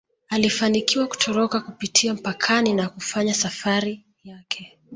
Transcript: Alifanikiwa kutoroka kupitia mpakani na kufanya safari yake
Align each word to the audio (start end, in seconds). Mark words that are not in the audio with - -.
Alifanikiwa 0.29 1.07
kutoroka 1.07 1.59
kupitia 1.61 2.13
mpakani 2.13 2.73
na 2.73 2.89
kufanya 2.89 3.33
safari 3.33 4.05
yake 4.23 4.77